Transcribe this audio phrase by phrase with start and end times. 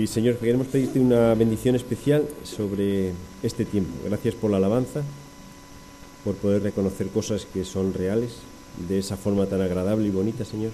[0.00, 3.90] Y Señor, queremos pedirte una bendición especial sobre este tiempo.
[4.06, 5.02] Gracias por la alabanza,
[6.24, 8.36] por poder reconocer cosas que son reales
[8.88, 10.70] de esa forma tan agradable y bonita, Señor.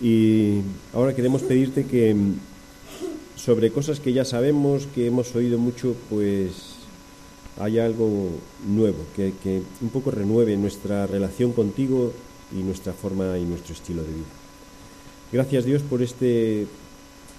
[0.00, 0.60] Y
[0.94, 2.16] ahora queremos pedirte que
[3.36, 6.76] sobre cosas que ya sabemos, que hemos oído mucho, pues
[7.60, 8.30] haya algo
[8.66, 12.14] nuevo, que, que un poco renueve nuestra relación contigo
[12.58, 14.26] y nuestra forma y nuestro estilo de vida.
[15.30, 16.66] Gracias Dios por este,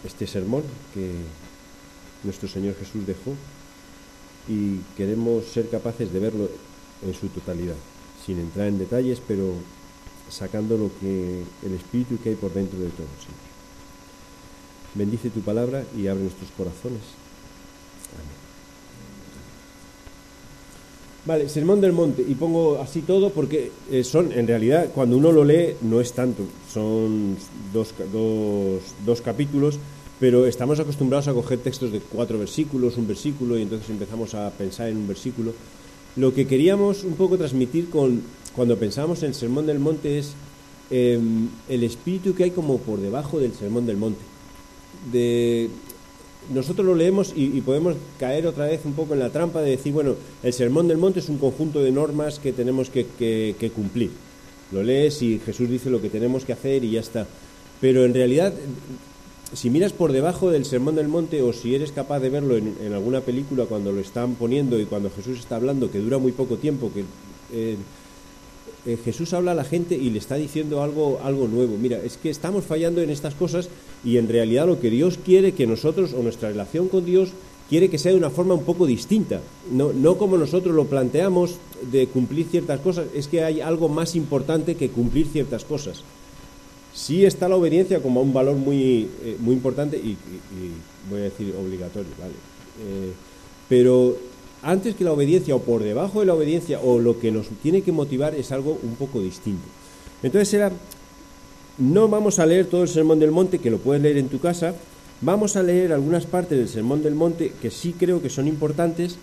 [0.04, 0.64] este sermón
[0.94, 1.12] que
[2.24, 3.34] nuestro Señor Jesús dejó
[4.48, 6.50] y queremos ser capaces de verlo
[7.06, 7.76] en su totalidad,
[8.26, 9.54] sin entrar en detalles, pero
[10.30, 13.50] sacando lo que el espíritu que hay por dentro de todo, Señor.
[14.96, 17.02] Bendice tu palabra y abre nuestros corazones.
[18.16, 18.40] Amén.
[21.26, 25.32] Vale, Sermón del Monte, y pongo así todo porque eh, son, en realidad, cuando uno
[25.32, 27.38] lo lee, no es tanto, son
[27.72, 29.78] dos, dos, dos capítulos,
[30.20, 34.50] pero estamos acostumbrados a coger textos de cuatro versículos, un versículo, y entonces empezamos a
[34.52, 35.54] pensar en un versículo.
[36.18, 38.22] Lo que queríamos un poco transmitir con,
[38.56, 40.34] cuando pensamos en el Sermón del Monte es
[40.92, 41.20] eh,
[41.70, 44.20] el espíritu que hay como por debajo del Sermón del Monte.
[46.54, 49.94] Nosotros lo leemos y, podemos caer otra vez un poco en la trampa de decir,
[49.94, 54.10] bueno, el Sermón del Monte es un conjunto de normas que tenemos que, que cumplir.
[54.72, 57.28] Lo lees y Jesús dice lo que tenemos que hacer y ya está.
[57.80, 58.54] Pero en realidad,
[59.54, 62.94] si miras por debajo del Sermón del Monte o si eres capaz de verlo en,
[62.94, 66.58] alguna película cuando lo están poniendo y cuando Jesús está hablando, que dura muy poco
[66.58, 67.02] tiempo, que
[67.52, 67.76] eh,
[68.86, 71.78] eh, Jesús habla a la gente y le está diciendo algo, algo nuevo.
[71.78, 73.70] Mira, es que estamos fallando en estas cosas
[74.04, 77.32] y en realidad lo que Dios quiere que nosotros, o nuestra relación con Dios,
[77.70, 79.42] quiere que sea de una forma un poco distinta.
[79.72, 81.56] No, no como nosotros lo planteamos
[81.92, 86.04] de cumplir ciertas cosas, es que hay algo más importante que cumplir ciertas cosas.
[86.94, 90.18] Sí está la obediencia como un valor muy, eh, muy importante y,
[91.10, 92.34] voy a decir obligatorio, ¿vale?
[92.34, 93.14] Eh,
[93.68, 94.18] pero
[94.62, 97.82] antes que la obediencia o por debajo de la obediencia o lo que nos tiene
[97.82, 99.64] que motivar es algo un poco distinto.
[100.22, 100.72] Entonces era,
[101.78, 104.40] no vamos a leer todo el Sermón del Monte, que lo puedes leer en tu
[104.40, 104.76] casa,
[105.22, 109.18] vamos a leer algunas partes del Sermón del Monte que sí creo que son importantes,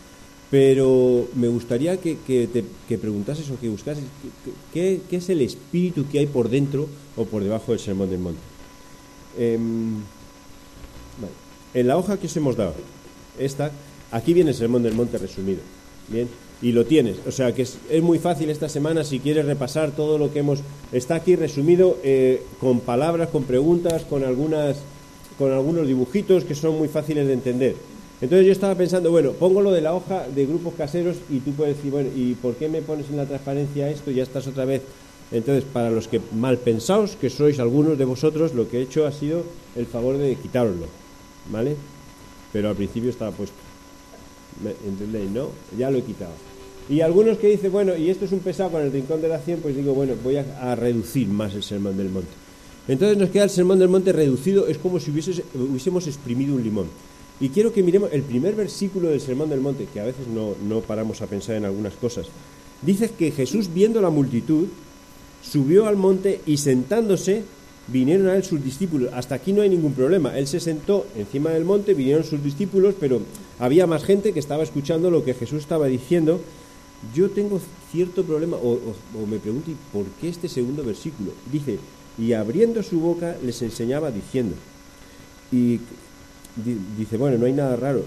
[0.50, 4.04] pero me gustaría que, te que preguntases o que buscases
[4.72, 8.40] qué, es el espíritu que hay por dentro o por debajo del Sermón del Monte.
[9.36, 11.32] Vale.
[11.74, 12.74] En la hoja que os hemos dado,
[13.38, 13.72] esta,
[14.12, 15.60] Aquí viene el Sermón del Monte resumido.
[16.08, 16.28] Bien,
[16.62, 17.16] y lo tienes.
[17.26, 20.40] O sea que es, es, muy fácil esta semana si quieres repasar todo lo que
[20.40, 20.60] hemos.
[20.92, 24.76] Está aquí resumido eh, con palabras, con preguntas, con algunas,
[25.38, 27.76] con algunos dibujitos que son muy fáciles de entender.
[28.20, 31.52] Entonces yo estaba pensando, bueno, pongo lo de la hoja de grupos caseros y tú
[31.52, 34.10] puedes decir, bueno, ¿y por qué me pones en la transparencia esto?
[34.10, 34.82] Ya estás otra vez.
[35.32, 39.06] Entonces, para los que mal pensaos, que sois algunos de vosotros, lo que he hecho
[39.06, 39.42] ha sido
[39.74, 40.86] el favor de quitároslo,
[41.50, 41.76] ¿vale?
[42.52, 43.56] Pero al principio estaba puesto.
[44.86, 45.30] ¿Entendéis?
[45.30, 45.50] ¿No?
[45.76, 46.32] Ya lo he quitado.
[46.88, 49.40] Y algunos que dicen, bueno, y esto es un pesado con el rincón de la
[49.40, 52.30] 100, pues digo, bueno, voy a, reducir más el sermón del monte.
[52.86, 56.86] Entonces nos queda el sermón del monte reducido, es como si hubiésemos exprimido un limón.
[57.40, 60.54] Y quiero que miremos el primer versículo del sermón del monte, que a veces no,
[60.66, 62.26] no paramos a pensar en algunas cosas.
[62.82, 64.68] Dice que Jesús, viendo la multitud,
[65.42, 67.44] subió al monte y sentándose,
[67.88, 69.10] vinieron a él sus discípulos.
[69.12, 70.36] Hasta aquí no hay ningún problema.
[70.36, 73.20] Él se sentó encima del monte, vinieron sus discípulos, pero
[73.58, 76.40] había más gente que estaba escuchando lo que Jesús estaba diciendo.
[77.14, 77.60] Yo tengo
[77.92, 78.80] cierto problema, o,
[79.26, 81.32] me pregunto, ¿y por qué este segundo versículo?
[81.52, 81.78] Dice,
[82.18, 84.56] y abriendo su boca les enseñaba diciendo.
[85.52, 85.80] Y
[86.96, 88.02] dice, bueno, no hay nada raro.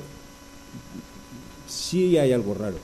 [1.68, 2.78] Sí hay algo raro,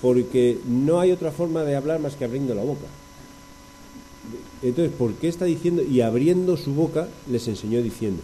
[0.00, 2.86] porque no hay otra forma de hablar más que abriendo la boca.
[4.62, 8.22] Entonces, ¿por qué está diciendo y abriendo su boca les enseñó diciendo?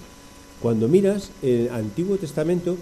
[0.60, 2.76] Cuando miras el Antiguo Testamento,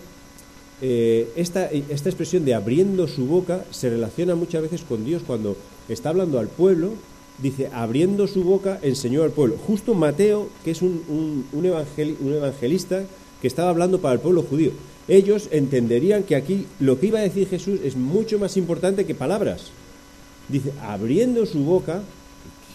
[0.80, 5.56] eh, esta, esta expresión de abriendo su boca se relaciona muchas veces con Dios cuando
[5.88, 6.92] está hablando al pueblo,
[7.38, 9.56] dice abriendo su boca enseñó al pueblo.
[9.66, 13.04] Justo Mateo, que es un, un, un, evangel, un evangelista
[13.40, 14.72] que estaba hablando para el pueblo judío,
[15.06, 19.14] ellos entenderían que aquí lo que iba a decir Jesús es mucho más importante que
[19.14, 19.66] palabras.
[20.48, 22.02] Dice, abriendo su boca,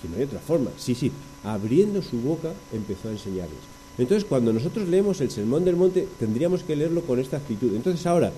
[0.01, 1.11] si no hay otra forma, sí, sí,
[1.43, 3.59] abriendo su boca empezó a enseñarles.
[3.97, 7.75] Entonces, cuando nosotros leemos el Sermón del Monte, tendríamos que leerlo con esta actitud.
[7.75, 8.31] Entonces, ahora,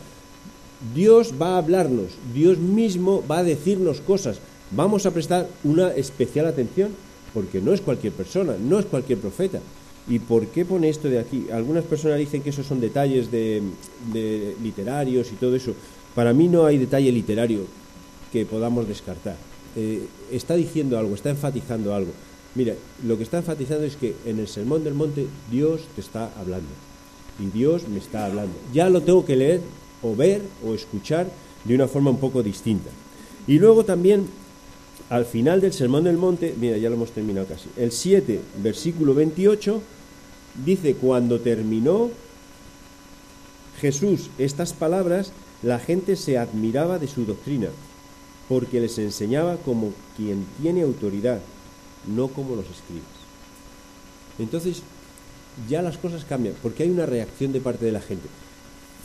[0.95, 4.39] Dios va a hablarnos, Dios mismo va a decirnos cosas.
[4.71, 6.89] Vamos a prestar una especial atención,
[7.33, 9.59] porque no es cualquier persona, no es cualquier profeta.
[10.07, 11.47] ¿Y por qué pone esto de aquí?
[11.51, 13.61] Algunas personas dicen que esos son detalles de,
[14.61, 15.73] literarios y todo eso.
[16.15, 17.65] Para mí no hay detalle literario
[18.31, 19.35] que podamos descartar.
[19.75, 22.11] Eh, está diciendo algo, está enfatizando algo.
[22.55, 22.73] Mira,
[23.05, 26.69] lo que está enfatizando es que en el Sermón del Monte Dios te está hablando.
[27.39, 28.53] y Dios me está hablando.
[28.73, 29.61] Ya lo tengo que leer
[30.03, 31.27] o ver o escuchar
[31.63, 32.89] de una forma un poco distinta.
[33.47, 34.27] Y luego también
[35.11, 39.13] al final del Sermón del Monte, mira, ya lo hemos terminado casi, el 7, versículo
[39.13, 39.81] 28,
[40.63, 42.09] dice, cuando terminó
[43.81, 47.67] Jesús estas palabras, la gente se admiraba de su doctrina,
[48.47, 51.41] porque les enseñaba como quien tiene autoridad,
[52.07, 53.03] no como los escribas.
[54.39, 54.81] Entonces,
[55.67, 58.29] ya las cosas cambian, porque hay una reacción de parte de la gente.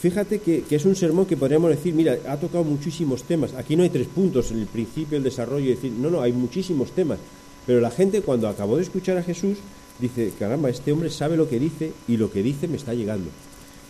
[0.00, 3.54] Fíjate que, es un sermón que podríamos decir, mira, ha tocado muchísimos temas.
[3.54, 7.18] Aquí no hay tres puntos, el principio, el desarrollo, decir, no, no, hay muchísimos temas.
[7.66, 9.56] Pero la gente cuando acabó de escuchar a Jesús
[9.98, 13.30] dice, caramba, este hombre sabe lo que dice y lo que dice me está llegando.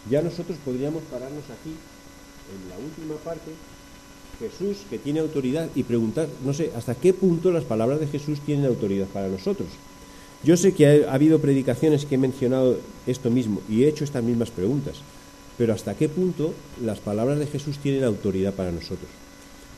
[0.08, 3.50] Ya nosotros podríamos pararnos aquí, en la última parte,
[4.38, 8.38] Jesús que tiene autoridad y preguntar, no sé, hasta qué punto las palabras de Jesús
[8.40, 9.68] tienen autoridad para nosotros.
[10.44, 14.22] Yo sé que ha habido predicaciones que he mencionado esto mismo y he hecho estas
[14.22, 15.02] mismas preguntas
[15.58, 19.08] pero hasta qué punto las palabras de Jesús tienen autoridad para nosotros.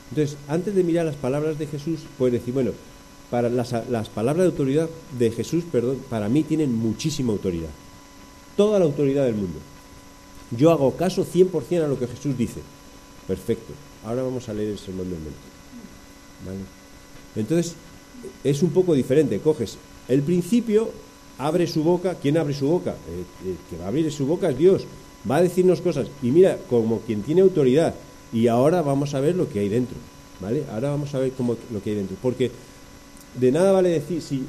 [0.09, 2.71] Entonces, antes de mirar las palabras de Jesús, puedes decir, bueno,
[3.29, 3.71] para las,
[4.09, 7.69] palabras de autoridad de Jesús, perdón, para mí tienen muchísima autoridad.
[8.57, 9.59] Toda la autoridad del mundo.
[10.51, 12.61] Yo hago caso 100% a lo que Jesús dice.
[13.27, 13.73] Perfecto.
[14.03, 15.37] Ahora vamos a leer el Sermón del Monte.
[16.45, 16.59] ¿Vale?
[17.35, 17.75] Entonces,
[18.43, 19.39] es un poco diferente.
[19.39, 19.77] Coges
[20.07, 20.89] el principio,
[21.37, 22.15] abre su boca.
[22.15, 22.95] ¿Quién abre su boca?
[23.45, 24.85] El, que va a abrir su boca es Dios
[25.29, 27.95] va a decirnos cosas y mira, como quien tiene autoridad.
[28.31, 29.97] Y ahora vamos a ver lo que hay dentro,
[30.39, 30.63] ¿vale?
[30.71, 32.15] Ahora vamos a ver cómo, lo que hay dentro.
[32.21, 32.51] Porque
[33.39, 34.43] de nada vale decir, si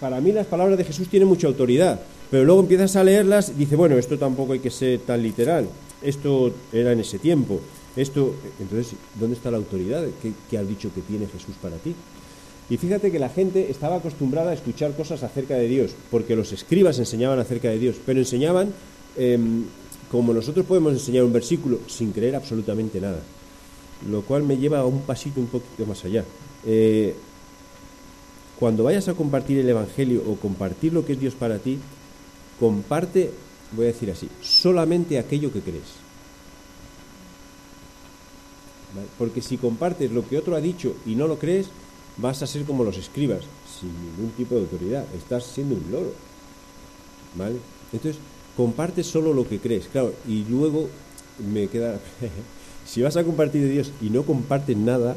[0.00, 2.00] para mí las palabras de Jesús tienen mucha autoridad,
[2.30, 5.68] pero luego empiezas a leerlas y dice, bueno, esto tampoco hay que ser tan literal,
[6.02, 7.60] esto era en ese tiempo,
[7.96, 10.04] esto, entonces, ¿dónde está la autoridad?
[10.22, 11.94] ¿Qué, qué has dicho que tiene Jesús para ti?
[12.70, 16.52] Y fíjate que la gente estaba acostumbrada a escuchar cosas acerca de Dios, porque los
[16.52, 18.72] escribas enseñaban acerca de Dios, pero enseñaban
[19.16, 19.64] em,
[20.10, 23.20] como nosotros podemos enseñar un versículo sin creer absolutamente nada,
[24.08, 26.24] lo cual me lleva a un pasito un poquito más allá.
[26.66, 27.14] Eh,
[28.58, 31.78] cuando vayas a compartir el Evangelio o compartir lo que es Dios para ti,
[32.58, 33.30] comparte,
[33.72, 36.08] voy a decir así, solamente aquello que crees.
[39.18, 41.68] Porque si compartes lo que otro ha dicho y no lo crees,
[42.16, 43.42] vas a ser como los escribas,
[43.78, 45.04] sin ningún tipo de autoridad.
[45.14, 46.12] Estás siendo un loro.
[47.36, 47.56] ¿Vale?
[47.92, 48.20] Entonces,
[48.58, 50.88] comparte solo lo que crees, claro, y luego
[51.52, 52.00] me queda,
[52.84, 55.16] si vas a compartir de Dios y no compartes nada,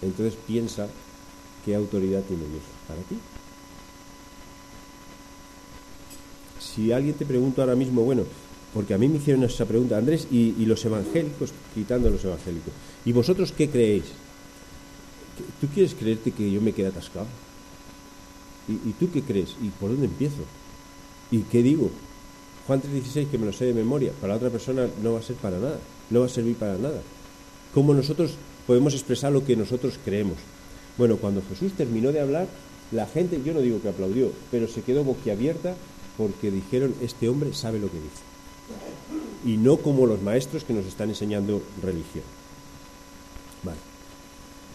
[0.00, 0.88] entonces piensa
[1.66, 3.18] qué autoridad tiene Dios para ti.
[6.58, 8.22] Si alguien te pregunta ahora mismo, bueno,
[8.72, 12.72] porque a mí me hicieron esa pregunta, Andrés, y, los evangélicos, quitando los evangélicos,
[13.04, 14.04] ¿y vosotros qué creéis?
[15.60, 17.26] ¿Tú quieres creerte que yo me quedé atascado?
[18.66, 19.54] ¿Y, ¿Y tú qué crees?
[19.62, 20.44] ¿Y por dónde empiezo?
[21.30, 21.90] ¿Y qué digo?
[22.68, 25.36] Juan 3:16, que me lo sé de memoria, para otra persona no va a ser
[25.36, 25.78] para nada,
[26.10, 27.00] no va a servir para nada.
[27.72, 28.32] ¿Cómo nosotros
[28.66, 30.36] podemos expresar lo que nosotros creemos?
[30.98, 32.46] Bueno, cuando Jesús terminó de hablar,
[32.92, 35.76] la gente, yo no digo que aplaudió, pero se quedó boquiabierta
[36.18, 38.22] porque dijeron, este hombre sabe lo que dice.
[39.46, 42.24] Y no como los maestros que nos están enseñando religión.
[43.62, 43.78] Vale.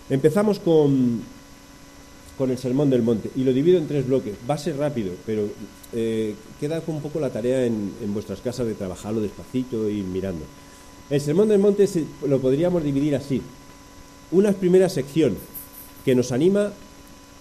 [0.10, 1.22] Empezamos con
[2.38, 4.36] con el Sermón del Monte y lo divido en tres bloques.
[4.50, 5.48] Va a ser rápido, pero
[5.94, 10.46] eh, queda un poco la tarea en, vuestras casas de trabajarlo despacito y mirando.
[11.10, 11.88] El Sermón del Monte
[12.28, 13.42] lo podríamos dividir así.
[14.32, 15.36] Una primera sección
[16.04, 16.74] que nos anima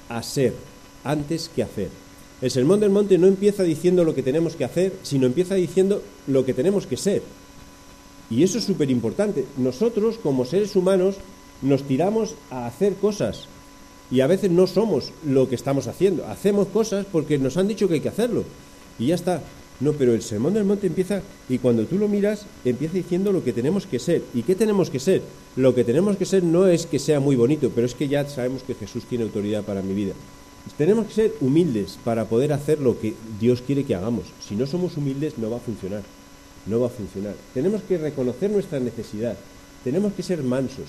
[0.08, 0.54] a ser
[1.04, 1.88] antes que hacer.
[2.42, 6.02] El Sermón del Monte no empieza diciendo lo que tenemos que hacer, sino empieza diciendo
[6.26, 7.22] lo que tenemos que ser.
[8.28, 9.46] Y eso es súper importante.
[9.56, 11.16] Nosotros, como seres humanos,
[11.62, 13.46] nos tiramos a hacer cosas
[14.12, 16.26] y a veces no somos lo que estamos haciendo.
[16.26, 18.44] Hacemos cosas porque nos han dicho que hay que hacerlo.
[18.98, 19.42] Y ya está.
[19.80, 23.42] No, pero el sermón del monte empieza y cuando tú lo miras empieza diciendo lo
[23.42, 24.22] que tenemos que ser.
[24.34, 25.22] ¿Y qué tenemos que ser?
[25.56, 28.28] Lo que tenemos que ser no es que sea muy bonito, pero es que ya
[28.28, 30.12] sabemos que Jesús tiene autoridad para mi vida.
[30.76, 34.26] Tenemos que ser humildes para poder hacer lo que Dios quiere que hagamos.
[34.46, 36.02] Si no somos humildes no va a funcionar.
[36.66, 37.34] No va a funcionar.
[37.54, 39.36] Tenemos que reconocer nuestra necesidad.
[39.82, 40.86] Tenemos que ser mansos.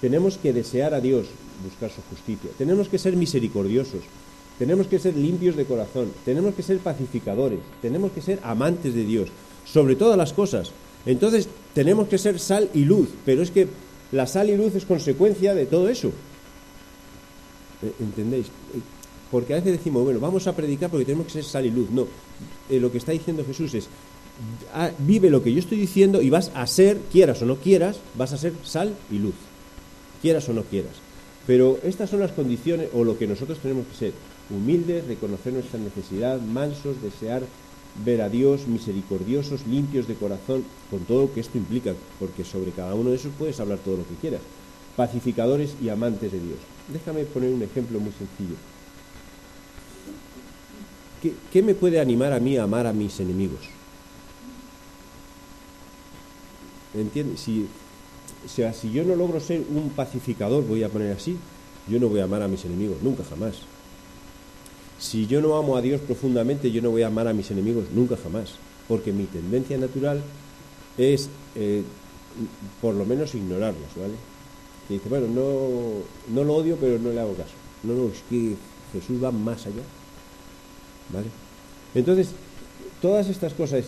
[0.00, 1.26] Tenemos que desear a Dios,
[1.62, 2.50] buscar su justicia.
[2.56, 4.00] Tenemos que ser misericordiosos.
[4.58, 6.12] Tenemos que ser limpios de corazón.
[6.24, 7.60] Tenemos que ser pacificadores.
[7.80, 9.28] Tenemos que ser amantes de Dios.
[9.64, 10.72] Sobre todas las cosas.
[11.06, 13.08] Entonces, tenemos que ser sal y luz.
[13.24, 13.68] Pero es que
[14.12, 16.08] la sal y luz es consecuencia de todo eso.
[17.82, 18.46] ¿E-, ¿Entendéis?
[19.30, 21.90] Porque a veces decimos, bueno, vamos a predicar porque tenemos que ser sal y luz.
[21.90, 22.06] No,
[22.68, 23.88] eh, lo que está diciendo Jesús es,
[24.74, 28.00] ah, vive lo que yo estoy diciendo y vas a ser, quieras o no quieras,
[28.16, 29.34] vas a ser sal y luz
[30.20, 30.92] quieras o no quieras.
[31.50, 34.12] Pero estas son las condiciones o lo que nosotros tenemos que ser,
[34.50, 37.42] humildes, reconocer nuestra necesidad, mansos, desear
[38.04, 42.70] ver a Dios misericordiosos, limpios de corazón, con todo lo que esto implica, porque sobre
[42.70, 44.42] cada uno de esos puedes hablar todo lo que quieras.
[44.94, 46.58] Pacificadores y amantes de Dios.
[46.86, 48.54] Déjame poner un ejemplo muy sencillo.
[51.52, 53.62] ¿Qué, me puede animar a mí a amar a mis enemigos?
[56.94, 57.40] ¿Entiendes?
[57.40, 57.66] Si,
[58.48, 61.36] sea, si yo no logro ser un pacificador, voy a poner así,
[61.88, 63.56] yo no voy a amar a mis enemigos, nunca jamás.
[64.98, 67.86] Si yo no amo a Dios profundamente, yo no voy a amar a mis enemigos
[67.94, 68.54] nunca jamás,
[68.86, 70.22] porque mi tendencia natural
[70.98, 71.82] es, eh,
[72.80, 74.14] por lo menos, ignorarlos, ¿vale?
[74.86, 77.54] Que dice, bueno, no, no lo odio, pero no le hago caso.
[77.82, 78.56] No, no, es que
[78.92, 79.82] Jesús va más allá,
[81.12, 81.28] ¿vale?
[81.94, 82.28] Entonces,
[83.00, 83.84] todas estas cosas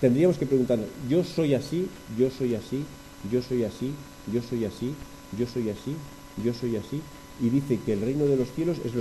[0.00, 1.86] tendríamos que preguntarnos, yo soy así,
[2.18, 2.84] yo soy así,
[3.30, 3.92] yo soy así,
[4.32, 4.94] yo soy así,
[5.38, 5.94] yo soy así,
[6.42, 7.00] yo soy así,
[7.40, 8.92] y dice que el reino de los cielos es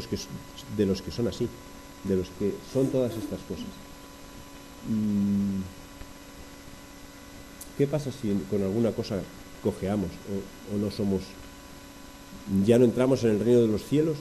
[0.78, 1.48] de los que son así,
[2.04, 3.66] de los que son todas estas cosas.
[7.78, 9.22] ¿Qué pasa si con alguna cosa
[9.64, 10.10] cojeamos
[10.74, 11.22] o no somos,
[12.66, 14.18] ya no entramos en el reino de los cielos?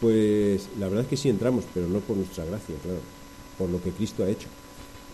[0.00, 3.00] Pues la verdad es que sí entramos, pero no por nuestra gracia, claro,
[3.56, 4.48] por lo que Cristo ha hecho.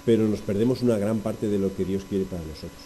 [0.05, 2.81] Pero nos perdemos una gran parte de lo que Dios quiere para nosotros.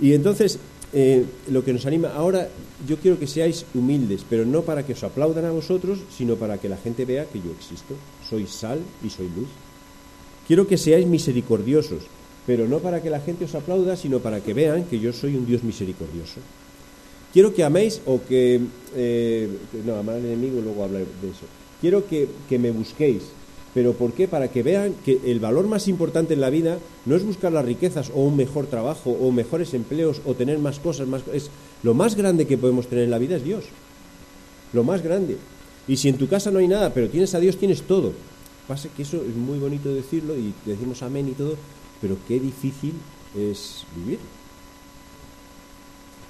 [0.00, 0.58] Y entonces,
[0.92, 2.48] eh, lo que nos anima ahora,
[2.86, 6.58] yo quiero que seáis humildes, pero no para que os aplaudan a vosotros, sino para
[6.58, 7.94] que la gente vea que yo existo.
[8.28, 9.48] Soy sal y soy luz.
[10.46, 12.04] Quiero que seáis misericordiosos,
[12.46, 15.34] pero no para que la gente os aplauda, sino para que vean que yo soy
[15.34, 16.40] un Dios misericordioso.
[17.32, 18.60] Quiero que améis o que...
[18.94, 19.48] Eh,
[19.84, 21.44] no, amar al enemigo, luego hablar de eso.
[21.80, 23.24] Quiero que, que me busquéis,
[23.76, 24.26] ¿Pero por qué?
[24.26, 27.66] Para que vean que el valor más importante en la vida no es buscar las
[27.66, 31.50] riquezas o un mejor trabajo o mejores empleos o tener más cosas, más es
[31.82, 33.64] lo más grande que podemos tener en la vida es Dios.
[34.72, 35.36] Lo más grande.
[35.86, 38.14] Y si en tu casa no hay nada, pero tienes a Dios, tienes todo.
[38.66, 41.56] Pasa que eso es muy bonito decirlo y decimos amén y todo,
[42.00, 42.94] pero qué difícil
[43.36, 44.20] es vivir.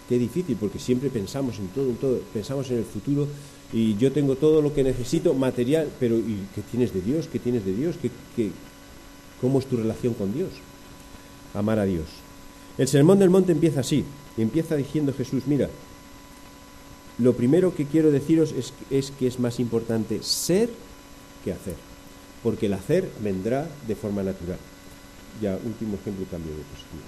[0.08, 3.28] Qué difícil, porque siempre pensamos en todo, en todo, pensamos en el futuro
[3.72, 7.28] y yo tengo todo lo que necesito, material, pero ¿y qué tienes de Dios?
[7.30, 7.96] ¿Qué tienes de Dios?
[8.00, 8.50] ¿Qué,
[9.40, 10.50] cómo es tu relación con Dios?
[11.54, 12.06] Amar a Dios.
[12.78, 14.04] El sermón del monte empieza así,
[14.36, 15.68] empieza diciendo Jesús, mira,
[17.18, 20.68] lo primero que quiero deciros es, es que es más importante ser
[21.44, 21.74] que hacer,
[22.42, 24.58] porque el hacer vendrá de forma natural.
[25.40, 27.04] Ya, último ejemplo y cambio de postura.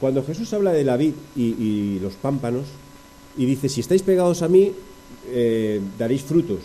[0.00, 2.66] Cuando Jesús habla de la vid y, y los pámpanos,
[3.36, 4.72] y dice, si estáis pegados a mí,
[5.28, 6.60] eh, daréis frutos.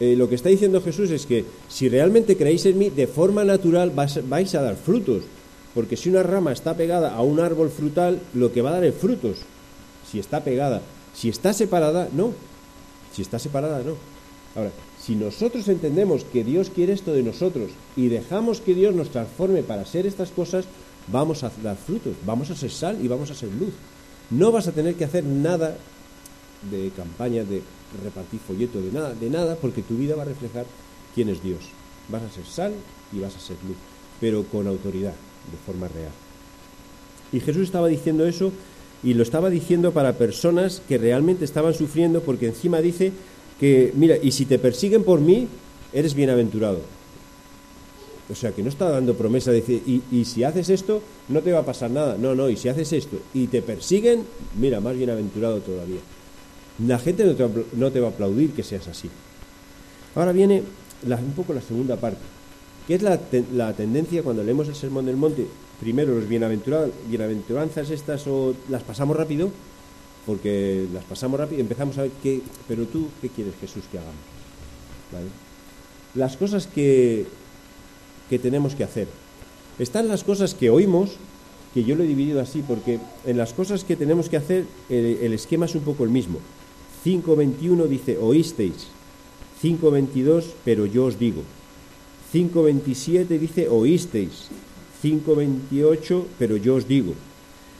[0.00, 3.44] Eh, lo que está diciendo Jesús es que si realmente creéis en mí, de forma
[3.44, 5.22] natural vais a dar frutos.
[5.74, 8.84] Porque si una rama está pegada a un árbol frutal, lo que va a dar
[8.84, 9.38] es frutos.
[10.10, 10.82] Si está pegada.
[11.14, 12.32] Si está separada, no.
[13.12, 13.96] Si está separada, no.
[14.56, 14.70] Ahora,
[15.00, 19.62] si nosotros entendemos que Dios quiere esto de nosotros y dejamos que Dios nos transforme
[19.62, 20.64] para ser estas cosas,
[21.08, 23.74] vamos a dar frutos, vamos a ser sal y vamos a ser luz.
[24.30, 25.76] No vas a tener que hacer nada
[26.70, 27.62] de campaña, de
[28.02, 30.66] repartir folleto, de nada, de nada, porque tu vida va a reflejar
[31.14, 31.60] quién es Dios.
[32.08, 32.72] Vas a ser sal
[33.12, 33.76] y vas a ser luz,
[34.20, 36.12] pero con autoridad, de forma real.
[37.32, 38.52] Y Jesús estaba diciendo eso
[39.02, 43.12] y lo estaba diciendo para personas que realmente estaban sufriendo, porque encima dice
[43.60, 45.48] que, mira, y si te persiguen por mí,
[45.92, 46.80] eres bienaventurado.
[48.30, 51.52] O sea, que no está dando promesa de decir, y, si haces esto, no te
[51.52, 52.16] va a pasar nada.
[52.16, 54.24] No, no, y si haces esto y te persiguen,
[54.58, 56.00] mira, más bienaventurado todavía.
[56.78, 59.08] La gente no te, va, a aplaudir que seas así.
[60.16, 60.62] Ahora viene
[61.06, 62.20] un poco la segunda parte,
[62.88, 65.46] que es la, tendencia cuando leemos el Sermón del Monte.
[65.80, 69.50] Primero, los bienaventuranzas estas o las pasamos rápido,
[70.26, 73.98] porque las pasamos rápido y empezamos a ver qué, pero tú, ¿qué quieres Jesús que
[73.98, 74.16] hagamos?
[76.16, 77.26] Las cosas que,
[78.28, 79.06] que tenemos que hacer.
[79.78, 81.10] Están las cosas que oímos,
[81.72, 85.32] que yo lo he dividido así, porque en las cosas que tenemos que hacer el
[85.32, 86.40] esquema es un poco el mismo.
[87.04, 88.88] 5.21 dice, oísteis.
[89.62, 91.42] 5.22, pero yo os digo.
[92.32, 94.48] 5.27 dice, oísteis.
[95.02, 97.12] 5.28, pero yo os digo.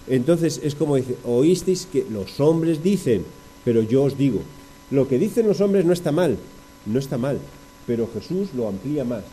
[0.06, 3.24] Entonces es como dice, oísteis que los hombres dicen,
[3.64, 4.42] pero yo os digo.
[4.90, 6.36] Lo que dicen los hombres no está mal,
[6.84, 7.38] no está mal,
[7.86, 9.24] pero Jesús lo amplía más.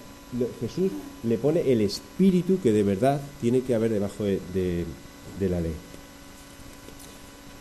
[0.62, 0.92] Jesús
[1.24, 4.86] le pone el espíritu que de verdad tiene que haber debajo de,
[5.42, 5.74] la ley.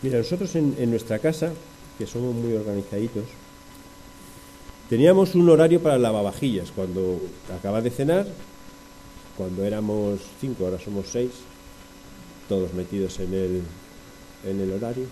[0.01, 1.51] Mira, nosotros en nuestra casa
[2.01, 3.25] que somos muy organizaditos,
[4.89, 6.71] teníamos un horario para lavavajillas.
[6.71, 7.21] Cuando
[7.55, 8.25] acabas de cenar,
[9.37, 11.29] cuando éramos cinco, ahora somos seis,
[12.49, 13.61] todos metidos en el,
[14.49, 15.05] en el horario.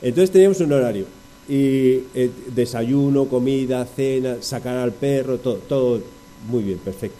[0.00, 1.04] Entonces teníamos un horario.
[1.46, 6.00] Y eh, desayuno, comida, cena, sacar al perro, todo, todo
[6.48, 7.18] Muy bien, perfecto.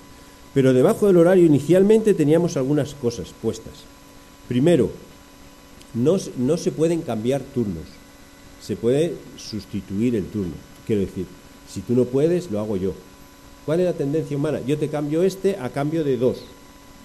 [0.55, 3.75] Pero debajo del horario inicialmente teníamos algunas cosas puestas.
[4.49, 4.91] Primero,
[5.93, 8.00] no, no se pueden cambiar turnos,
[8.61, 10.52] se puede sustituir el turno.
[10.87, 11.26] Quiero decir,
[11.69, 12.93] si tú no puedes, lo hago yo.
[13.64, 14.61] ¿Cuál es la tendencia humana?
[14.67, 16.38] Yo te cambio este a cambio de dos.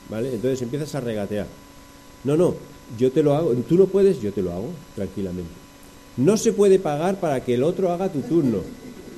[0.09, 0.33] ¿Vale?
[0.33, 1.47] Entonces empiezas a regatear.
[2.23, 2.55] No, no,
[2.97, 3.51] yo te lo hago.
[3.53, 5.51] Tú no puedes, yo te lo hago tranquilamente.
[6.17, 8.59] No se puede pagar para que el otro haga tu turno,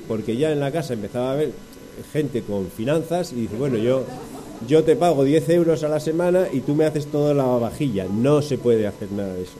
[0.08, 1.52] porque ya en la casa empezaba a haber
[2.12, 4.04] gente con finanzas y dice, bueno, yo,
[4.66, 8.06] yo te pago 10 euros a la semana y tú me haces toda la vajilla.
[8.06, 9.58] No se puede hacer nada de eso.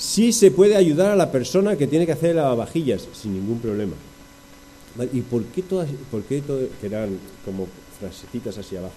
[0.00, 3.92] Sí se puede ayudar a la persona que tiene que hacer lavavajillas, sin ningún problema.
[5.12, 6.42] ¿Y por qué todas, por qué
[7.44, 8.94] como frasecitas así abajo?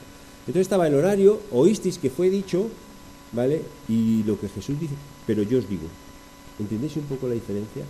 [0.47, 2.69] Entonces estaba el horario, oísteis que fue dicho,
[3.33, 3.61] ¿vale?
[3.89, 4.93] Y lo que Jesús dice,
[5.27, 5.89] pero yo os digo,
[6.57, 7.83] ¿entendéis un poco la diferencia?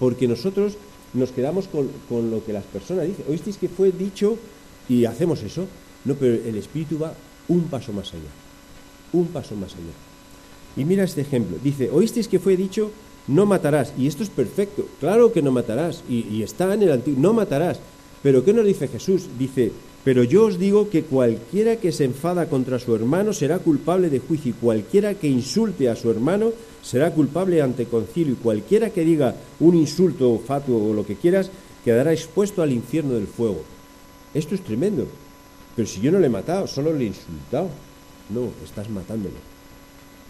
[0.00, 0.76] Porque nosotros
[1.14, 3.26] nos quedamos con, con lo que las personas dicen.
[3.28, 4.38] Oísteis que fue dicho
[4.88, 5.68] y hacemos eso.
[6.04, 7.14] No, pero el Espíritu va
[7.46, 8.32] un paso más allá.
[9.12, 10.05] Un paso más allá.
[10.76, 11.56] Y mira este ejemplo.
[11.62, 12.90] Dice, oísteis que fue dicho,
[13.28, 13.92] no matarás.
[13.98, 14.86] Y esto es perfecto.
[15.00, 16.02] Claro que no matarás.
[16.08, 17.80] Y, está en el antiguo, no matarás.
[18.22, 19.26] Pero ¿qué nos dice Jesús?
[19.38, 19.72] Dice,
[20.04, 24.20] pero yo os digo que cualquiera que se enfada contra su hermano será culpable de
[24.20, 26.52] juicio y cualquiera que insulte a su hermano
[26.82, 31.50] será culpable ante concilio y cualquiera que diga un insulto fatuo o lo que quieras
[31.84, 33.62] quedará expuesto al infierno del fuego.
[34.34, 35.06] Esto es tremendo.
[35.74, 37.68] Pero si yo no le he matado, solo le he insultado.
[38.30, 39.55] No, estás matándolo.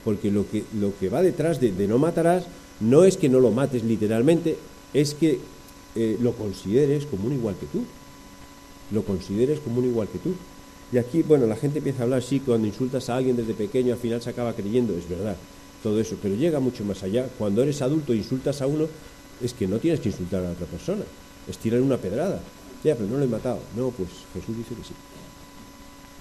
[0.06, 2.44] Porque lo que, lo que va detrás de, no matarás
[2.80, 4.56] no es que no lo mates literalmente,
[4.94, 5.40] es que
[5.96, 7.84] eh, lo consideres como un igual que tú
[8.90, 10.34] lo consideres como un igual que tú.
[10.92, 13.94] Y aquí, bueno, la gente empieza a hablar, sí, cuando insultas a alguien desde pequeño,
[13.94, 15.36] al final se acaba creyendo, es verdad,
[15.82, 17.28] todo eso, pero llega mucho más allá.
[17.38, 18.86] Cuando eres adulto e insultas a uno,
[19.42, 21.02] es que no tienes que insultar a otra persona,
[21.48, 22.40] es tirar una pedrada.
[22.84, 23.58] Ya, pero no lo he matado.
[23.76, 24.94] No, pues Jesús dice que sí.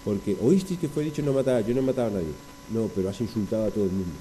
[0.03, 2.33] Porque oísteis que fue dicho no matar, yo no he matado a nadie.
[2.73, 4.13] No, pero has insultado a todo el mundo.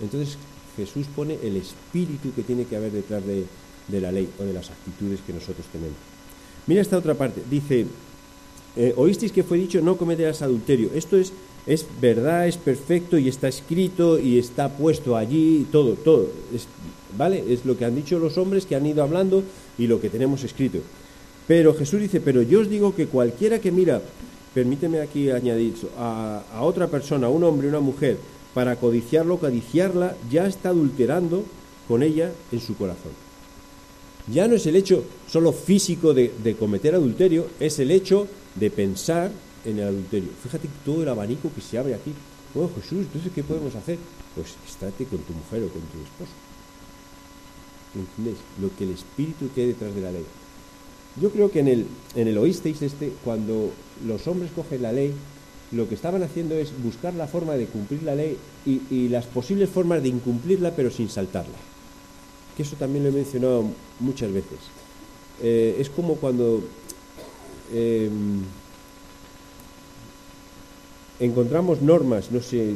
[0.00, 0.36] Entonces
[0.76, 3.44] Jesús pone el espíritu que tiene que haber detrás de,
[4.00, 5.96] la ley o de las actitudes que nosotros tenemos.
[6.66, 7.42] Mira esta otra parte.
[7.50, 7.86] Dice,
[8.76, 10.90] eh, oísteis que fue dicho, no cometerás adulterio.
[10.94, 11.32] Esto es,
[11.66, 16.28] es verdad, es perfecto y está escrito y está puesto allí, todo, todo.
[16.54, 16.66] Es,
[17.16, 17.44] ¿Vale?
[17.52, 19.42] Es lo que han dicho los hombres que han ido hablando
[19.76, 20.78] y lo que tenemos escrito.
[21.46, 24.00] Pero Jesús dice, pero yo os digo que cualquiera que mira,
[24.54, 28.18] permíteme aquí añadir, a, otra persona, un hombre, una mujer,
[28.54, 31.44] para codiciarlo, codiciarla, ya está adulterando
[31.88, 33.12] con ella en su corazón.
[34.28, 39.30] Ya no es el hecho solo físico de, cometer adulterio, es el hecho de pensar
[39.64, 40.28] en el adulterio.
[40.42, 42.12] Fíjate todo el abanico que se abre aquí.
[42.54, 43.98] Oh Jesús, entonces ¿qué podemos hacer?
[44.34, 46.32] Pues estate con tu mujer o con tu esposo.
[47.94, 48.38] ¿Entendéis?
[48.60, 50.24] Lo que el espíritu que detrás de la ley.
[51.20, 53.70] Yo creo que en el, en el oísteis este, cuando
[54.06, 55.12] los hombres cogen la ley,
[55.72, 59.68] lo que estaban haciendo es buscar la forma de cumplir la ley y, las posibles
[59.70, 61.56] formas de incumplirla pero sin saltarla
[62.56, 63.64] que eso también lo he mencionado
[63.98, 64.58] muchas veces.
[65.42, 66.62] Eh, es como cuando
[67.72, 68.10] eh,
[71.18, 72.74] encontramos normas, no sé,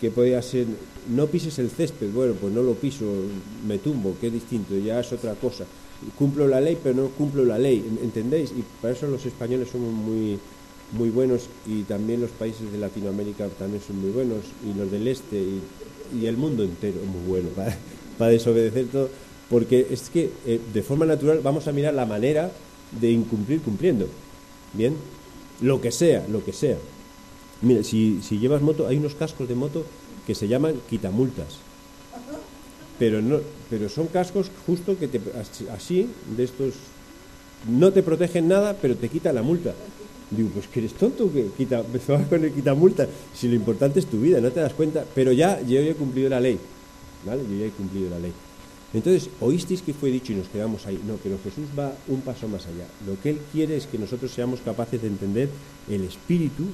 [0.00, 0.66] que podía ser,
[1.08, 3.04] no pises el césped, bueno, pues no lo piso,
[3.66, 5.64] me tumbo, que es distinto, ya es otra cosa.
[6.16, 8.52] Cumplo la ley, pero no cumplo la ley, ¿entendéis?
[8.52, 10.38] Y para eso los españoles somos muy,
[10.92, 15.08] muy buenos y también los países de Latinoamérica también son muy buenos y los del
[15.08, 17.76] este y, el mundo entero muy bueno para,
[18.18, 19.10] para desobedecer todo,
[19.50, 22.50] porque es que eh, de forma natural vamos a mirar la manera
[22.98, 24.06] de incumplir cumpliendo.
[24.72, 24.94] Bien,
[25.60, 26.76] lo que sea, lo que sea.
[27.60, 29.84] Mira, si, si llevas moto, hay unos cascos de moto
[30.26, 31.58] que se llaman quitamultas.
[32.98, 33.38] Pero, no,
[33.70, 35.20] pero son cascos justo que te,
[35.72, 36.74] así, de estos,
[37.68, 39.74] no te protegen nada, pero te quitan la multa.
[40.30, 41.82] Digo, pues que eres tonto que quita,
[42.30, 43.06] con el quitamulta.
[43.34, 45.04] Si lo importante es tu vida, no te das cuenta.
[45.14, 46.58] Pero ya yo ya he cumplido la ley.
[47.24, 47.42] ¿Vale?
[47.50, 48.32] Yo ya he cumplido la ley.
[48.94, 51.00] Entonces, oísteis que fue dicho y nos quedamos ahí.
[51.06, 52.86] No, pero Jesús va un paso más allá.
[53.06, 55.48] Lo que Él quiere es que nosotros seamos capaces de entender
[55.88, 56.64] el espíritu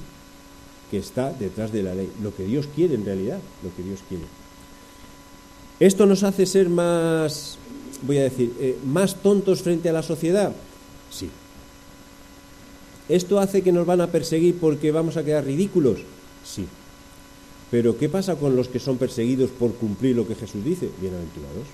[0.91, 2.09] que está detrás de la ley.
[2.21, 4.23] Lo que Dios quiere en realidad, lo que Dios quiere.
[5.79, 7.57] ¿Esto nos hace ser más,
[8.03, 10.53] voy a decir, eh, más tontos frente a la sociedad?
[11.11, 11.29] Sí.
[13.09, 15.99] ¿Esto hace que nos van a perseguir porque vamos a quedar ridículos?
[16.45, 16.65] Sí.
[17.71, 20.89] Pero ¿qué pasa con los que son perseguidos por cumplir lo que Jesús dice?
[21.01, 21.67] Bienaventurados.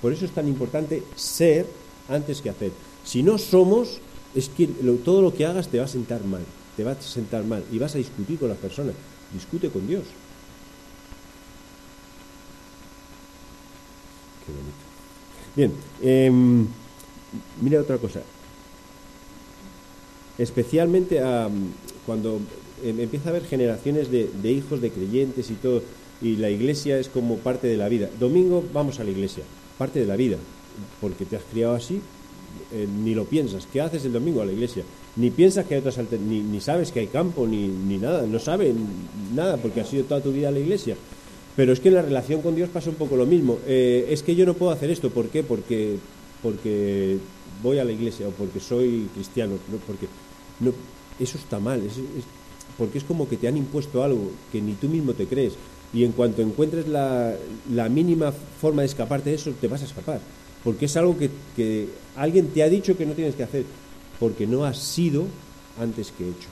[0.00, 1.66] Por eso es tan importante ser
[2.08, 2.72] antes que hacer.
[3.04, 3.98] Si no somos,
[4.34, 4.66] es que
[5.04, 6.42] todo lo que hagas te va a sentar mal,
[6.76, 8.94] te va a sentar mal y vas a discutir con las personas.
[9.32, 10.04] Discute con Dios.
[14.46, 14.84] Qué bonito.
[15.56, 16.30] Bien, eh,
[17.60, 18.20] mira otra cosa.
[20.38, 21.48] especialmente a,
[22.06, 22.40] cuando
[22.84, 25.82] em, empieza a haber generaciones de, hijos de creyentes y todo,
[26.20, 28.08] y la iglesia es como parte de la vida.
[28.18, 29.44] Domingo vamos a la iglesia,
[29.78, 30.36] parte de la vida,
[31.00, 32.00] porque te has criado así,
[32.72, 33.66] eh, ni lo piensas.
[33.72, 34.84] ¿Qué haces el domingo a la iglesia?
[35.16, 38.38] Ni piensas que hay otras ni, ni sabes que hay campo, ni, ni nada, no
[38.38, 38.74] sabes
[39.34, 40.96] nada, porque has ido toda tu vida a la iglesia.
[41.56, 43.58] Pero es que en la relación con Dios pasa un poco lo mismo.
[43.66, 45.42] Eh, es que yo no puedo hacer esto, ¿por qué?
[45.42, 45.96] Porque,
[46.42, 47.18] porque
[47.62, 49.78] voy a la iglesia o porque soy cristiano, ¿no?
[49.86, 50.08] porque
[50.60, 50.72] no,
[51.18, 51.82] eso está mal,
[52.76, 55.54] porque es como que te han impuesto algo que ni tú mismo te crees
[55.92, 57.34] y en cuanto encuentres la,
[57.72, 60.20] la mínima forma de escaparte de eso, te vas a escapar,
[60.64, 63.64] porque es algo que, que alguien te ha dicho que no tienes que hacer,
[64.18, 65.24] porque no has sido
[65.80, 66.48] antes que hecho.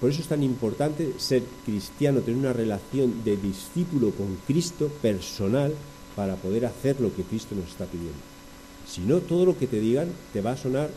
[0.00, 5.74] Por eso es tan importante ser cristiano, tener una relación de discípulo con Cristo personal
[6.14, 8.18] para poder hacer lo que Cristo nos está pidiendo.
[8.86, 10.90] Si no, todo lo que te digan te va a sonar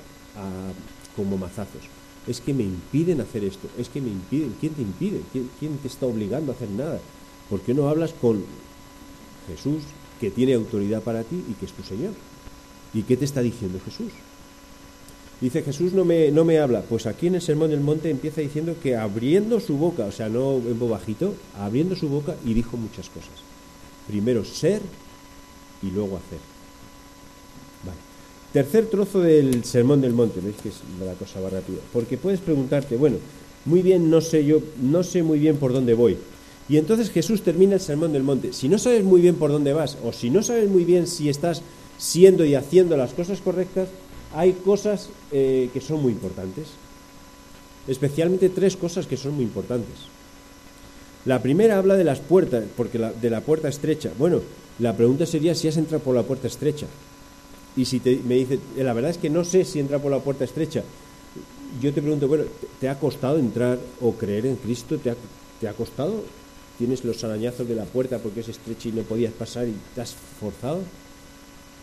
[1.16, 1.84] como mazazos.
[2.28, 4.56] Es que me impiden hacer esto, es que me impiden.
[4.60, 5.22] ¿Quién te impide?
[5.32, 7.00] ¿Quién, ¿Quién te está obligando a hacer nada?
[7.50, 8.44] ¿Por qué no hablas con
[9.48, 9.84] Jesús,
[10.20, 12.12] que tiene autoridad para ti y que es tu Señor?
[12.94, 14.12] ¿Y qué te está diciendo Jesús?
[15.42, 16.82] Dice Jesús no me, no me habla.
[16.82, 20.28] Pues aquí en el Sermón del Monte empieza diciendo que abriendo su boca, o sea,
[20.28, 23.32] no en bobajito, abriendo su boca y dijo muchas cosas.
[24.08, 24.82] Primero ser
[25.82, 26.40] y luego hacer.
[27.86, 27.98] Vale.
[28.52, 31.50] Tercer trozo del Sermón del Monte, veis que es la cosa va.
[31.94, 33.18] Porque puedes preguntarte, bueno,
[33.66, 36.18] muy bien, no sé yo, no sé muy bien por dónde voy.
[36.68, 38.52] Y entonces Jesús termina el Sermón del Monte.
[38.52, 41.30] Si no sabes muy bien por dónde vas, o si no sabes muy bien si
[41.30, 41.62] estás
[41.98, 43.88] siendo y haciendo las cosas correctas,
[44.34, 46.68] hay cosas eh, que son muy importantes.
[47.88, 49.96] Especialmente tres cosas que son muy importantes.
[51.26, 54.12] La primera habla de las puertas, porque la, de la puerta estrecha.
[54.18, 54.42] Bueno,
[54.80, 56.88] la pregunta sería si has entrado por la puerta estrecha.
[57.76, 60.12] Y si te, me dice, eh, la verdad es que no sé si entra por
[60.12, 60.84] la puerta estrecha.
[61.82, 62.46] Yo te pregunto, bueno,
[62.80, 64.98] ¿te ha costado entrar o creer en Cristo?
[64.98, 65.16] ¿Te ha,
[65.60, 66.24] te ha costado?
[66.78, 70.02] ¿Tienes los arañazos de la puerta porque es estrecha y no podías pasar y te
[70.02, 70.80] has forzado?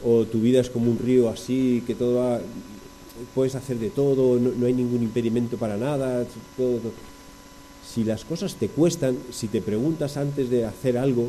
[0.04, 2.40] O tu vida es como un río así, que todo va,
[3.34, 6.24] puedes hacer de todo, no, hay ningún impedimento para nada,
[6.56, 6.80] todo,
[7.86, 11.28] Si las cosas te cuestan, si te preguntas antes de hacer algo,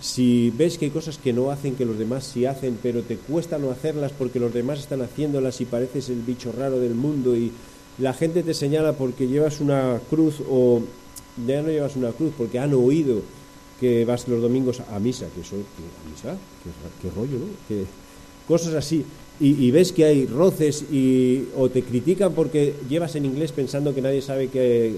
[0.00, 3.16] si ves que hay cosas que no hacen que los demás sí hacen, pero te
[3.16, 7.36] cuesta no hacerlas porque los demás están haciéndolas y pareces el bicho raro del mundo
[7.36, 7.52] y
[7.98, 10.82] la gente te señala porque llevas una cruz o
[11.46, 13.22] ya no llevas una cruz porque han oído
[13.80, 16.36] que vas los domingos a misa, que eso, a misa,
[17.02, 17.46] qué, rollo, ¿no?
[17.68, 17.84] Que,
[18.46, 19.04] cosas así.
[19.40, 24.00] Y, ves que hay roces y, o te critican porque llevas en inglés pensando que
[24.00, 24.94] nadie sabe que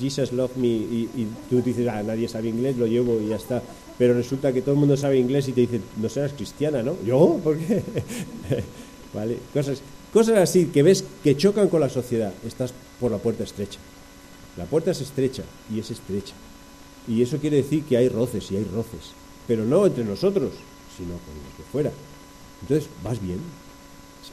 [0.00, 3.60] Jesus love me y, tú dices, ah, nadie sabe inglés, lo llevo y ya está.
[3.98, 6.96] Pero resulta que todo el mundo sabe inglés y te dicen, no serás cristiana, ¿no?
[7.04, 7.40] ¿Yo?
[7.42, 7.82] ¿Por qué?
[9.14, 9.38] ¿Vale?
[9.52, 12.32] Cosas, cosas así que ves que chocan con la sociedad.
[12.46, 13.80] Estás por la puerta estrecha.
[14.56, 15.42] La puerta es estrecha
[15.74, 16.34] y es estrecha.
[17.08, 19.12] Y eso quiere decir que hay roces y hay roces.
[19.48, 20.52] Pero no entre nosotros,
[20.96, 21.90] sino con los de fuera.
[22.62, 23.38] Entonces, vas bien,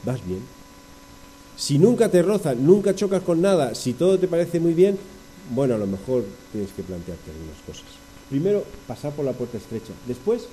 [0.04, 0.40] vas bien.
[1.56, 4.98] Si nunca te rozan, nunca chocas con nada, si todo te parece muy bien,
[5.54, 7.84] bueno, a lo mejor tienes que plantearte algunas cosas.
[8.28, 9.92] Primero, pasar por la puerta estrecha.
[10.06, 10.46] Después,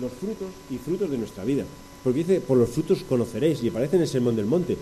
[0.00, 1.64] los frutos y frutos de nuestra vida.
[2.04, 4.76] Porque dice, por los frutos conoceréis, y aparece en el Sermón del Monte.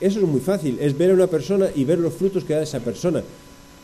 [0.00, 2.62] Eso es muy fácil, es ver a una persona y ver los frutos que da
[2.62, 3.22] esa persona.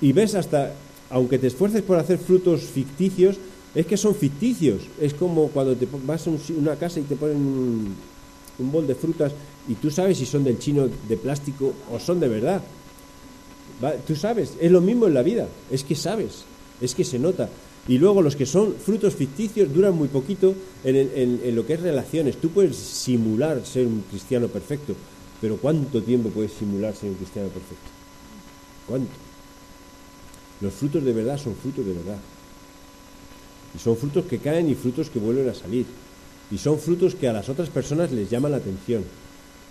[0.00, 0.74] Y ves hasta,
[1.10, 3.36] aunque te esfuerces por hacer frutos ficticios,
[3.74, 4.82] es que son ficticios.
[5.00, 9.32] Es como cuando te vas a una casa y te ponen un, bol de frutas
[9.68, 12.62] y tú sabes si son del chino de plástico o son de verdad.
[14.06, 16.42] Tú sabes, es lo mismo en la vida, es que sabes,
[16.80, 17.48] es que se nota.
[17.86, 21.80] Y luego los que son frutos ficticios duran muy poquito en, en, lo que es
[21.80, 22.36] relaciones.
[22.36, 24.94] Tú puedes simular ser un cristiano perfecto,
[25.40, 27.88] pero ¿cuánto tiempo puedes simular ser un cristiano perfecto?
[28.88, 29.12] ¿Cuánto?
[30.60, 32.18] Los frutos de verdad son frutos de verdad.
[33.74, 35.86] Y son frutos que caen y frutos que vuelven a salir.
[36.50, 39.04] Y son frutos que a las otras personas les llaman la atención.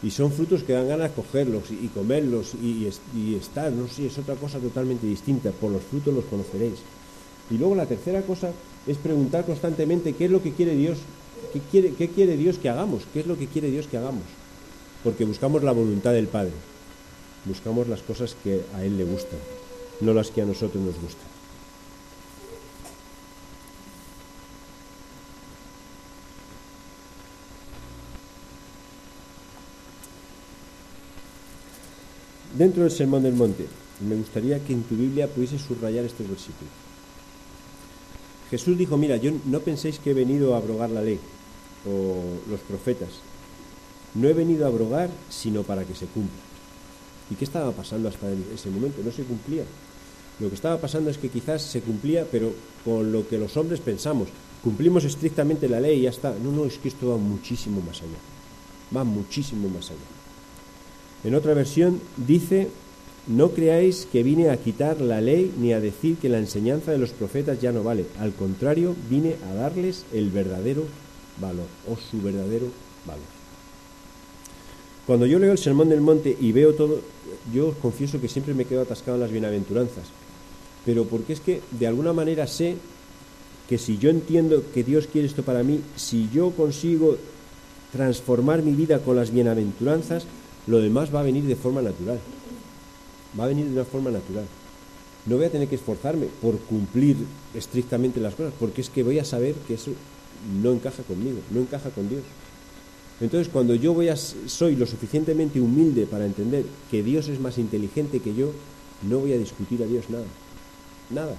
[0.04, 2.86] Y son frutos que dan ganas de cogerlos y, comerlos y,
[3.36, 5.52] estar, no sé, es otra cosa totalmente distinta.
[5.52, 6.80] Por los frutos los conoceréis.
[7.50, 8.52] Y luego la tercera cosa
[8.86, 11.00] es preguntar constantemente qué es lo que quiere Dios,
[11.52, 14.24] qué quiere, qué quiere Dios que hagamos, qué es lo que quiere Dios que hagamos.
[15.04, 16.52] Porque buscamos la voluntad del Padre.
[17.46, 19.40] Buscamos las cosas que a Él le gustan,
[20.02, 21.37] no las que a nosotros nos gustan.
[32.58, 33.68] Dentro del Sermón del Monte,
[34.02, 36.72] me gustaría que en tu Biblia pudiese subrayar este versículo.
[38.50, 41.20] Jesús dijo, mira, yo no penséis que he venido a abrogar la ley
[41.86, 43.10] o los profetas.
[44.16, 46.40] No he venido a abrogar, sino para que se cumpla.
[47.30, 49.04] ¿Y qué estaba pasando hasta ese momento?
[49.06, 49.64] No se cumplía.
[50.40, 52.52] Lo que estaba pasando es que quizás se cumplía, pero
[52.84, 54.30] con lo que los hombres pensamos.
[54.64, 56.34] Cumplimos estrictamente la ley y ya está.
[56.34, 58.18] No, no, es que esto va muchísimo más allá.
[58.96, 60.17] Va muchísimo más allá.
[61.24, 62.70] En otra versión dice,
[63.28, 66.98] no creáis que vine a quitar la ley ni a decir que la enseñanza de
[66.98, 68.06] los profetas ya no vale.
[68.20, 70.84] Al contrario, vine a darles el verdadero
[71.42, 72.68] valor o su verdadero
[73.06, 73.38] valor.
[75.06, 77.02] Cuando yo leo el Sermón del Monte y veo todo,
[77.54, 80.06] yo confieso que siempre me quedo atascado en las bienaventuranzas.
[80.86, 82.76] Pero porque es que de alguna manera sé
[83.68, 87.18] que si yo entiendo que Dios quiere esto para mí, si yo consigo
[87.92, 90.26] transformar mi vida con las bienaventuranzas,
[90.68, 92.20] lo demás va a venir de forma natural.
[93.40, 94.46] Va a venir de una forma natural.
[95.26, 97.18] No voy a tener que esforzarme por cumplir
[97.54, 99.92] estrictamente las cosas, porque es que voy a saber que eso
[100.62, 102.22] no encaja conmigo, no encaja con Dios.
[103.20, 107.58] Entonces, cuando yo voy a, soy lo suficientemente humilde para entender que Dios es más
[107.58, 108.52] inteligente que yo,
[109.10, 110.26] no voy a discutir a Dios nada.
[111.10, 111.36] Nada.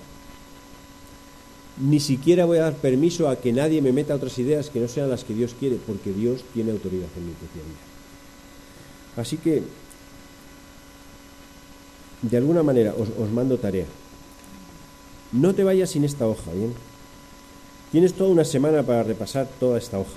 [1.80, 4.88] Ni siquiera voy a dar permiso a que nadie me meta otras ideas que no
[4.88, 7.87] sean las que Dios quiere, porque Dios tiene autoridad en mi propia vida.
[9.18, 9.62] Así que,
[12.22, 13.86] de alguna manera, os, os mando tarea.
[15.32, 16.72] No te vayas sin esta hoja, ¿bien?
[17.90, 20.16] Tienes toda una semana para repasar toda esta hoja.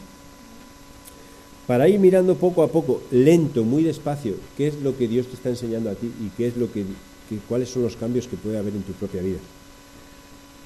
[1.66, 5.36] Para ir mirando poco a poco, lento, muy despacio, qué es lo que Dios te
[5.36, 6.86] está enseñando a ti y qué es lo que,
[7.48, 9.40] cuáles son los cambios que puede haber en tu propia vida.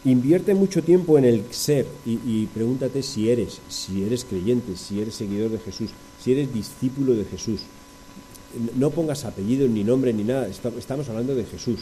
[0.04, 5.00] Invierte mucho tiempo en el ser y, y pregúntate si eres, si eres creyente, si
[5.00, 7.62] eres seguidor de Jesús, si eres discípulo de Jesús.
[8.76, 11.80] No pongas apellido ni nombre ni nada, estamos hablando de Jesús.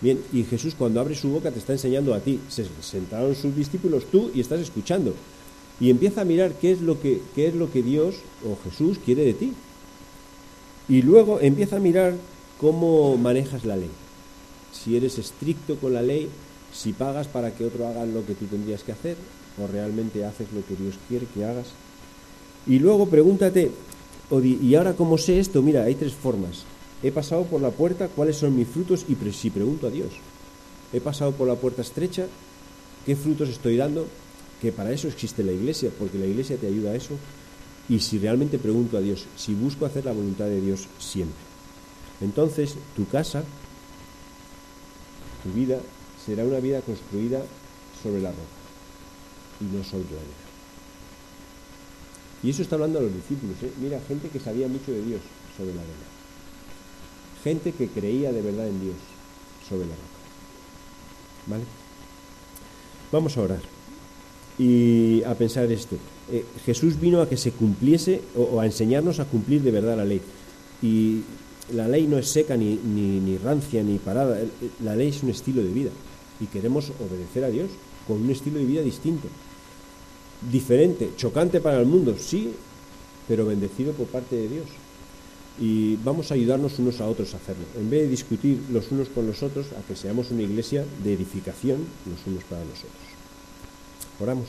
[0.00, 2.40] Bien, y Jesús cuando abre su boca te está enseñando a ti.
[2.48, 5.14] Se sentaron sus discípulos tú y estás escuchando.
[5.80, 8.98] Y empieza a mirar qué es lo que, qué es lo que Dios o Jesús
[9.04, 9.52] quiere de ti.
[10.88, 12.14] Y luego empieza a mirar
[12.60, 13.90] cómo manejas la ley.
[14.72, 16.28] Si eres estricto con la ley,
[16.72, 19.16] si pagas para que otro haga lo que tú tendrías que hacer,
[19.62, 21.68] o realmente haces lo que Dios quiere que hagas.
[22.66, 23.70] Y luego pregúntate,
[24.30, 25.62] ¿y ahora cómo sé esto?
[25.62, 26.64] Mira, hay tres formas.
[27.02, 29.04] He pasado por la puerta, ¿cuáles son mis frutos?
[29.08, 30.08] Y si pregunto a Dios,
[30.92, 32.26] he pasado por la puerta estrecha,
[33.04, 34.06] ¿qué frutos estoy dando?
[34.60, 37.14] Que para eso existe la iglesia, porque la iglesia te ayuda a eso.
[37.88, 41.36] Y si realmente pregunto a Dios, si busco hacer la voluntad de Dios siempre,
[42.20, 43.44] entonces tu casa,
[45.44, 45.78] tu vida,
[46.24, 47.42] será una vida construida
[48.02, 48.42] sobre la roca
[49.60, 50.45] y no sobre la arena.
[52.46, 53.56] Y eso está hablando a los discípulos.
[53.62, 53.72] ¿eh?
[53.82, 55.20] Mira, gente que sabía mucho de Dios
[55.58, 56.16] sobre la arena
[57.46, 58.96] gente que creía de verdad en Dios
[59.68, 60.18] sobre la roca.
[61.46, 61.62] ¿Vale?
[63.12, 63.60] Vamos a orar
[64.58, 65.96] y a pensar esto.
[66.32, 70.04] Eh, Jesús vino a que se cumpliese o, a enseñarnos a cumplir de verdad la
[70.04, 70.20] ley.
[70.82, 71.20] Y
[71.72, 74.40] la ley no es seca ni, ni, ni rancia ni parada.
[74.82, 75.90] La ley es un estilo de vida.
[76.40, 77.70] Y queremos obedecer a Dios
[78.08, 79.28] con un estilo de vida distinto.
[80.50, 82.52] Diferente, chocante para el mundo, sí,
[83.26, 84.66] pero bendecido por parte de Dios
[85.58, 87.64] y vamos a ayudarnos unos a otros a hacerlo.
[87.76, 91.14] En vez de discutir los unos con los otros, a que seamos una iglesia de
[91.14, 92.90] edificación los unos para los otros.
[94.20, 94.48] Oramos.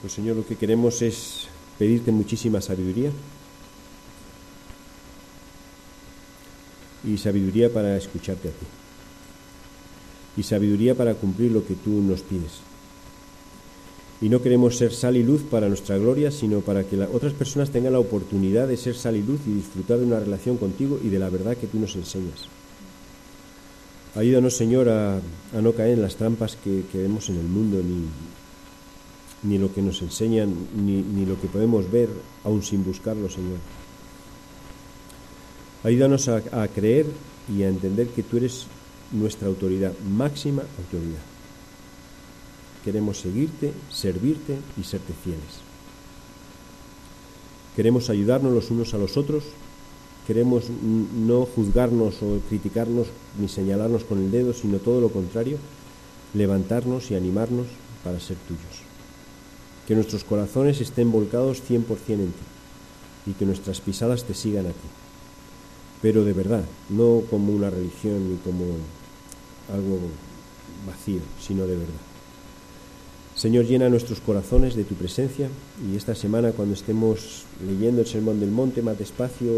[0.00, 1.46] Pues Señor, lo que queremos es
[1.78, 3.10] pedirte muchísima sabiduría
[7.04, 8.81] y sabiduría para escucharte a ti
[10.36, 12.60] y sabiduría para cumplir lo que tú nos pides.
[14.20, 17.70] Y no queremos ser sal y luz para nuestra gloria, sino para que otras personas
[17.70, 21.08] tengan la oportunidad de ser sal y luz y disfrutar de una relación contigo y
[21.08, 22.46] de la verdad que tú nos enseñas.
[24.14, 25.20] Ayúdanos, Señor, a,
[25.60, 28.04] no caer en las trampas que, vemos en el mundo, ni,
[29.50, 32.08] ni lo que nos enseñan, ni, ni lo que podemos ver,
[32.44, 33.58] aún sin buscarlo, Señor.
[35.82, 37.06] Ayúdanos a, a creer
[37.52, 38.66] y a entender que tú eres
[39.12, 41.22] nuestra autoridad, máxima autoridad.
[42.84, 45.62] Queremos seguirte, servirte y serte fieles.
[47.76, 49.44] Queremos ayudarnos los unos a los otros.
[50.26, 53.08] Queremos no juzgarnos o criticarnos
[53.40, 55.58] ni señalarnos con el dedo, sino todo lo contrario,
[56.34, 57.66] levantarnos y animarnos
[58.04, 58.82] para ser tuyos.
[59.86, 64.70] Que nuestros corazones estén volcados 100% en ti y que nuestras pisadas te sigan a
[64.70, 64.88] ti.
[66.02, 68.64] Pero de verdad, no como una religión ni como
[69.72, 69.98] algo
[70.86, 72.00] vacío, sino de verdad.
[73.34, 75.48] Señor, llena nuestros corazones de tu presencia
[75.90, 79.50] y esta semana cuando estemos leyendo el Sermón del Monte más despacio,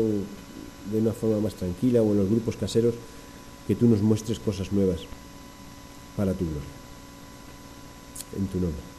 [0.93, 2.95] de una forma más tranquila o en los grupos caseros,
[3.67, 5.01] que tú nos muestres cosas nuevas
[6.17, 6.63] para tu gloria.
[8.39, 8.94] En tu nombre.